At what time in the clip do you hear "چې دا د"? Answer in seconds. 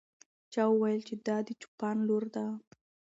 1.07-1.49